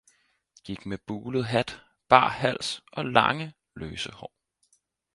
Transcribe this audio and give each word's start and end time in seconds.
Gik 0.63 0.85
med 0.85 0.97
bulet 0.97 1.45
hat, 1.45 1.81
bar 2.09 2.29
hals 2.29 2.81
og 2.91 3.05
lange, 3.05 3.53
løse 3.75 4.11
hår. 4.11 4.33